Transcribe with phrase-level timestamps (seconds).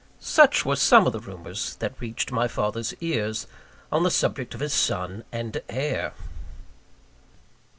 [0.19, 3.45] Such were some of the rumours that reached my father's ears
[3.91, 6.13] on the subject of his son and heir!